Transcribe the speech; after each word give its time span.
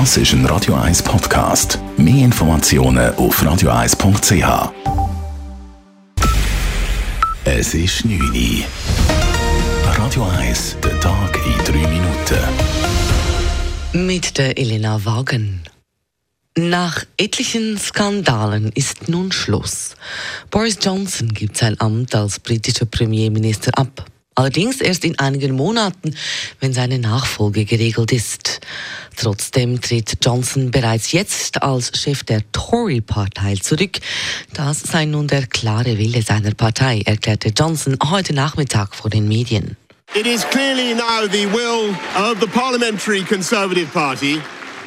Das 0.00 0.16
ist 0.16 0.32
ein 0.32 0.44
Radio 0.46 0.74
1 0.74 1.04
Podcast. 1.04 1.78
Mehr 1.96 2.24
Informationen 2.24 3.14
auf 3.14 3.40
radio1.ch. 3.40 4.72
Es 7.44 7.74
ist 7.74 8.04
9 8.04 8.20
Uhr. 8.20 8.64
Radio 9.96 10.24
1, 10.24 10.78
der 10.82 10.98
Tag 10.98 11.38
in 11.46 11.56
3 11.64 11.72
Minuten. 11.86 12.38
Mit 13.92 14.36
der 14.36 14.58
Elena 14.58 15.04
Wagen. 15.04 15.62
Nach 16.58 17.04
etlichen 17.16 17.78
Skandalen 17.78 18.72
ist 18.74 19.08
nun 19.08 19.30
Schluss. 19.30 19.94
Boris 20.50 20.76
Johnson 20.82 21.28
gibt 21.28 21.56
sein 21.56 21.80
Amt 21.80 22.16
als 22.16 22.40
britischer 22.40 22.86
Premierminister 22.86 23.70
ab. 23.78 24.04
Allerdings 24.36 24.80
erst 24.80 25.04
in 25.04 25.18
einigen 25.18 25.54
Monaten, 25.54 26.14
wenn 26.60 26.72
seine 26.72 26.98
Nachfolge 26.98 27.64
geregelt 27.64 28.10
ist. 28.10 28.60
Trotzdem 29.16 29.80
tritt 29.80 30.18
Johnson 30.24 30.72
bereits 30.72 31.12
jetzt 31.12 31.62
als 31.62 31.92
Chef 31.96 32.24
der 32.24 32.42
Tory-Partei 32.50 33.54
zurück. 33.56 34.00
Das 34.52 34.80
sei 34.80 35.04
nun 35.04 35.28
der 35.28 35.46
klare 35.46 35.98
Wille 35.98 36.22
seiner 36.22 36.52
Partei, 36.52 37.02
erklärte 37.04 37.52
Johnson 37.56 37.96
heute 38.10 38.34
Nachmittag 38.34 38.94
vor 38.94 39.10
den 39.10 39.28
Medien. 39.28 39.76
It 40.14 40.26
is 40.26 40.44
clearly 40.50 40.94
now 40.94 41.26
the 41.30 41.46
will 41.46 41.94
of 42.16 42.40
the 42.40 42.46
Parliamentary 42.46 43.22
Conservative 43.22 43.92
Party 43.92 44.40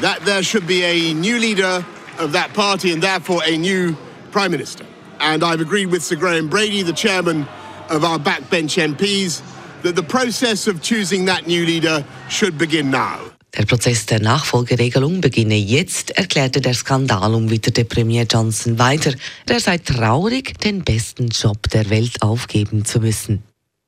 that 0.00 0.24
there 0.24 0.42
should 0.42 0.66
be 0.66 0.82
a 0.84 1.14
new 1.14 1.38
leader 1.38 1.84
of 2.18 2.32
that 2.32 2.52
party 2.52 2.92
and 2.92 3.02
therefore 3.02 3.42
a 3.46 3.56
new 3.56 3.96
Prime 4.32 4.50
Minister. 4.50 4.84
And 5.18 5.42
I've 5.42 5.60
agreed 5.60 5.90
with 5.90 6.02
Sir 6.02 6.16
Graham 6.16 6.48
Brady, 6.48 6.82
the 6.82 6.94
chairman 6.94 7.46
of 7.90 8.04
our 8.04 8.18
backbench 8.18 8.78
MPs, 8.78 9.42
that 9.82 9.96
the 9.96 10.02
process 10.02 10.66
of 10.66 10.80
choosing 10.80 11.26
that 11.26 11.46
new 11.46 11.64
leader 11.64 12.04
should 12.28 12.56
begin 12.56 12.90
now. 12.90 13.18
Der 13.56 13.64
Prozess 13.64 14.06
der 14.06 14.20
Nachfolgeregelung 14.20 15.20
beginne 15.20 15.56
jetzt, 15.56 16.12
erklärte 16.12 16.60
der 16.60 16.74
Skandal 16.74 17.34
umwitterte 17.34 17.84
Premier 17.84 18.24
Johnson 18.24 18.78
weiter. 18.78 19.12
Er 19.48 19.58
sei 19.58 19.78
traurig, 19.78 20.58
den 20.60 20.84
besten 20.84 21.28
Job 21.28 21.68
der 21.70 21.90
Welt 21.90 22.22
aufgeben 22.22 22.84
zu 22.84 23.00
müssen. 23.00 23.42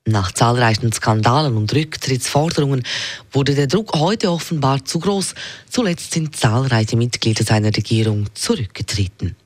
Nach 0.05 0.33
zahlreichen 0.33 0.93
Skandalen 0.93 1.57
und 1.57 1.73
Rücktrittsforderungen 1.73 2.83
wurde 3.31 3.55
der 3.55 3.69
Druck 3.69 3.95
heute 3.95 4.33
offenbar 4.33 4.85
zu 4.85 4.99
groß. 4.99 5.35
Zuletzt 5.71 6.13
sind 6.13 6.35
zahlreiche 6.35 6.97
Mitglieder 6.97 7.45
seiner 7.45 7.69
Regierung 7.69 8.27
zurückgetreten. 8.35 9.37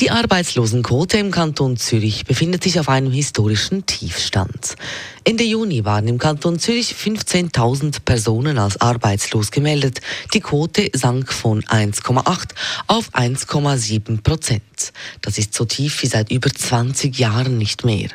Die 0.00 0.10
Arbeitslosenquote 0.10 1.18
im 1.18 1.30
Kanton 1.30 1.76
Zürich 1.76 2.24
befindet 2.24 2.64
sich 2.64 2.80
auf 2.80 2.88
einem 2.88 3.12
historischen 3.12 3.86
Tiefstand. 3.86 4.74
Ende 5.22 5.44
Juni 5.44 5.84
waren 5.84 6.08
im 6.08 6.18
Kanton 6.18 6.58
Zürich 6.58 6.96
15.000 6.96 8.00
Personen 8.04 8.58
als 8.58 8.80
arbeitslos 8.80 9.52
gemeldet. 9.52 10.00
Die 10.34 10.40
Quote 10.40 10.90
sank 10.94 11.32
von 11.32 11.62
1,8 11.62 12.48
auf 12.88 13.14
1,7 13.14 14.20
Prozent. 14.20 14.92
Das 15.20 15.38
ist 15.38 15.54
so 15.54 15.64
tief 15.64 16.02
wie 16.02 16.08
seit 16.08 16.32
über 16.32 16.50
20 16.50 17.16
Jahren 17.16 17.56
nicht 17.56 17.84
mehr. 17.84 18.08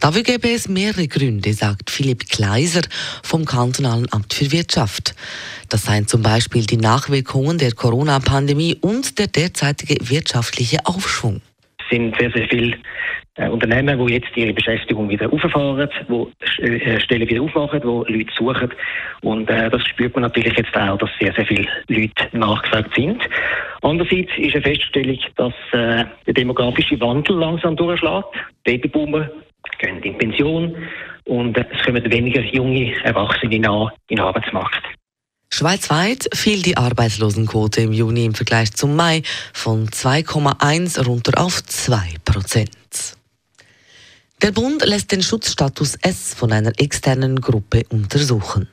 Dafür 0.00 0.22
gäbe 0.22 0.48
es 0.50 0.68
mehrere 0.68 1.08
Gründe, 1.08 1.52
sagt 1.52 1.90
Philipp 1.90 2.28
Kleiser 2.28 2.82
vom 3.22 3.44
Kantonalen 3.44 4.06
Amt 4.12 4.34
für 4.34 4.52
Wirtschaft. 4.52 5.14
Das 5.68 5.84
seien 5.84 6.06
zum 6.06 6.22
Beispiel 6.22 6.64
die 6.64 6.76
Nachwirkungen 6.76 7.58
der 7.58 7.72
Corona-Pandemie 7.72 8.76
und 8.80 9.18
der 9.18 9.26
derzeitige 9.26 9.96
wirtschaftliche 10.08 10.78
Aufschwung. 10.84 11.40
Es 11.78 11.90
sind 11.90 12.16
sehr, 12.18 12.30
sehr 12.30 12.46
viele 12.48 12.76
äh, 13.36 13.48
Unternehmen, 13.48 14.06
die 14.06 14.12
jetzt 14.14 14.36
ihre 14.36 14.52
Beschäftigung 14.52 15.08
wieder 15.08 15.32
auffahren, 15.32 15.88
die 16.08 16.62
äh, 16.62 17.00
Stellen 17.00 17.28
wieder 17.28 17.42
aufmachen, 17.42 17.80
die 17.80 18.12
Leute 18.12 18.32
suchen. 18.36 18.70
Und 19.22 19.50
äh, 19.50 19.68
das 19.70 19.82
spürt 19.88 20.14
man 20.14 20.22
natürlich 20.22 20.56
jetzt 20.56 20.76
auch, 20.76 20.98
dass 20.98 21.10
sehr, 21.20 21.32
sehr 21.34 21.46
viele 21.46 21.66
Leute 21.88 22.28
nachgefragt 22.32 22.94
sind. 22.94 23.20
Andererseits 23.82 24.30
ist 24.36 24.54
eine 24.54 24.62
Feststellung, 24.62 25.18
dass 25.36 25.52
äh, 25.72 26.04
der 26.26 26.34
demografische 26.34 27.00
Wandel 27.00 27.36
langsam 27.36 27.76
durchschlägt. 27.76 28.28
Babyboomer 28.62 29.28
gehen 29.78 30.02
in 30.02 30.18
Pension 30.18 30.74
und 31.24 31.56
es 31.56 31.84
kommen 31.84 32.04
weniger 32.10 32.42
junge 32.42 32.94
Erwachsene 33.02 33.54
in 33.56 33.62
den 34.10 34.20
Arbeitsmarkt. 34.20 34.84
Schweizweit 35.50 36.28
fiel 36.34 36.62
die 36.62 36.76
Arbeitslosenquote 36.76 37.82
im 37.82 37.92
Juni 37.92 38.24
im 38.24 38.34
Vergleich 38.34 38.72
zum 38.72 38.96
Mai 38.96 39.22
von 39.52 39.88
2,1 39.88 41.04
runter 41.04 41.40
auf 41.40 41.62
2 41.62 41.96
Prozent. 42.24 43.16
Der 44.42 44.50
Bund 44.50 44.84
lässt 44.84 45.12
den 45.12 45.22
Schutzstatus 45.22 45.94
S 46.02 46.34
von 46.34 46.52
einer 46.52 46.72
externen 46.78 47.40
Gruppe 47.40 47.84
untersuchen. 47.88 48.68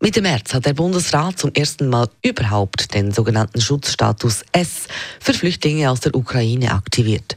Mitte 0.00 0.20
März 0.20 0.54
hat 0.54 0.66
der 0.66 0.74
Bundesrat 0.74 1.38
zum 1.38 1.50
ersten 1.54 1.88
Mal 1.88 2.08
überhaupt 2.22 2.94
den 2.94 3.10
sogenannten 3.10 3.60
Schutzstatus 3.60 4.44
S 4.52 4.86
für 5.18 5.34
Flüchtlinge 5.34 5.90
aus 5.90 6.00
der 6.00 6.14
Ukraine 6.14 6.72
aktiviert. 6.72 7.36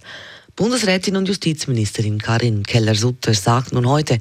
Bundesrätin 0.62 1.18
und 1.18 1.28
Justizministerin 1.28 2.20
Karin 2.20 2.62
Keller-Sutter 2.62 3.34
sagt 3.34 3.74
nun 3.74 3.90
heute, 3.90 4.20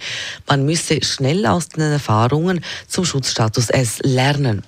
man 0.49 0.65
müsse 0.65 1.05
schnell 1.05 1.45
aus 1.45 1.69
den 1.69 1.83
Erfahrungen 1.83 2.65
zum 2.89 3.05
Schutzstatus 3.05 3.69
S 3.69 3.99
lernen. 4.05 4.63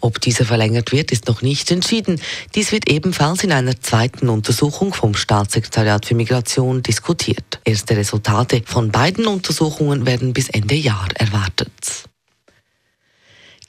Ob 0.00 0.20
dieser 0.20 0.44
verlängert 0.44 0.92
wird, 0.92 1.12
ist 1.12 1.26
noch 1.26 1.40
nicht 1.40 1.70
entschieden. 1.70 2.20
Dies 2.54 2.72
wird 2.72 2.90
ebenfalls 2.90 3.42
in 3.42 3.52
einer 3.52 3.80
zweiten 3.80 4.28
Untersuchung 4.28 4.92
vom 4.92 5.14
Staatssekretariat 5.14 6.04
für 6.04 6.14
Migration 6.14 6.82
diskutiert. 6.82 7.58
Erste 7.64 7.96
Resultate 7.96 8.62
von 8.66 8.90
beiden 8.90 9.26
Untersuchungen 9.26 10.04
werden 10.04 10.34
bis 10.34 10.50
Ende 10.50 10.74
Jahr 10.74 11.08
erwartet. 11.14 11.70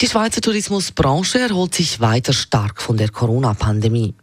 Die 0.06 0.12
Schweizer 0.12 0.40
Tourismusbranche 0.40 1.40
erholt 1.40 1.74
sich 1.74 2.00
weiter 2.00 2.32
stark 2.32 2.80
von 2.80 2.96
der 2.96 3.10
Corona-Pandemie. 3.10 4.14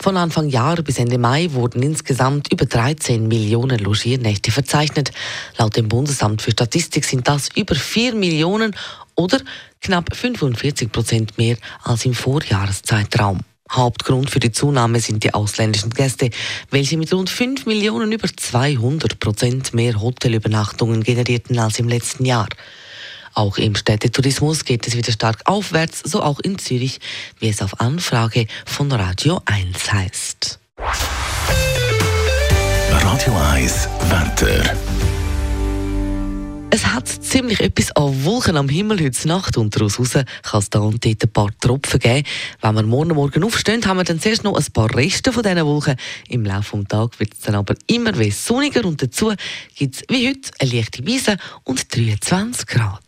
Von 0.00 0.16
Anfang 0.16 0.48
Jahr 0.48 0.76
bis 0.76 0.98
Ende 0.98 1.18
Mai 1.18 1.48
wurden 1.52 1.82
insgesamt 1.82 2.50
über 2.50 2.64
13 2.64 3.28
Millionen 3.28 3.78
Logiernächte 3.78 4.50
verzeichnet. 4.50 5.10
Laut 5.58 5.76
dem 5.76 5.86
Bundesamt 5.86 6.40
für 6.40 6.52
Statistik 6.52 7.04
sind 7.04 7.28
das 7.28 7.50
über 7.54 7.74
4 7.74 8.14
Millionen 8.14 8.74
oder 9.16 9.38
knapp 9.82 10.16
45 10.16 10.90
Prozent 10.90 11.36
mehr 11.36 11.58
als 11.82 12.06
im 12.06 12.14
Vorjahreszeitraum. 12.14 13.40
Hauptgrund 13.70 14.30
für 14.30 14.40
die 14.40 14.52
Zunahme 14.52 14.98
sind 15.00 15.24
die 15.24 15.34
ausländischen 15.34 15.90
Gäste, 15.90 16.30
welche 16.70 16.96
mit 16.96 17.12
rund 17.12 17.28
5 17.28 17.66
Millionen 17.66 18.12
über 18.12 18.28
200 18.34 19.20
Prozent 19.20 19.74
mehr 19.74 20.00
Hotelübernachtungen 20.00 21.02
generierten 21.02 21.58
als 21.58 21.78
im 21.78 21.86
letzten 21.86 22.24
Jahr. 22.24 22.48
Auch 23.38 23.56
im 23.56 23.76
Städtetourismus 23.76 24.64
geht 24.64 24.84
es 24.88 24.96
wieder 24.96 25.12
stark 25.12 25.42
aufwärts, 25.44 26.00
so 26.02 26.20
auch 26.20 26.40
in 26.40 26.58
Zürich, 26.58 26.98
wie 27.38 27.48
es 27.48 27.62
auf 27.62 27.80
Anfrage 27.80 28.48
von 28.66 28.90
Radio 28.90 29.40
1 29.44 29.92
heißt. 29.92 30.58
Radio 32.90 33.36
1 33.52 33.88
Wetter. 34.10 34.76
Es 36.70 36.84
hat 36.84 37.08
ziemlich 37.08 37.60
etwas 37.60 37.92
an 37.92 38.24
Wolken 38.24 38.56
am 38.56 38.68
Himmel 38.68 39.02
heute 39.02 39.28
Nacht. 39.28 39.56
und 39.56 39.74
daraus 39.74 40.00
raus 40.00 40.12
kann 40.42 40.60
es 40.60 40.68
da 40.68 40.80
und 40.80 41.04
dort 41.04 41.22
ein 41.22 41.30
paar 41.30 41.50
Tropfen 41.60 42.00
geben. 42.00 42.26
Wenn 42.60 42.74
wir 42.74 42.82
morgen 42.82 43.14
Morgen 43.14 43.44
aufstehen, 43.44 43.86
haben 43.86 43.98
wir 43.98 44.04
dann 44.04 44.20
zuerst 44.20 44.42
noch 44.42 44.56
ein 44.56 44.72
paar 44.72 44.92
Reste 44.94 45.32
von 45.32 45.44
diesen 45.44 45.64
Wolken. 45.64 45.96
Im 46.28 46.44
Laufe 46.44 46.76
des 46.76 46.88
Tages 46.88 47.20
wird 47.20 47.34
es 47.34 47.40
dann 47.40 47.54
aber 47.54 47.74
immer 47.86 48.12
sonniger 48.32 48.84
und 48.84 49.00
dazu 49.00 49.32
gibt 49.76 49.94
es 49.94 50.02
wie 50.08 50.28
heute 50.28 50.50
eine 50.58 50.70
leichte 50.72 51.06
Wiese 51.06 51.36
und 51.64 51.96
23 51.96 52.66
Grad. 52.66 53.07